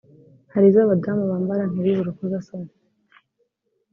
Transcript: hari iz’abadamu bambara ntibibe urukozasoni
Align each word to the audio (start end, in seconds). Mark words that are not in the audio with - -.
hari 0.53 0.65
iz’abadamu 0.69 1.23
bambara 1.31 1.63
ntibibe 1.69 1.99
urukozasoni 2.01 2.71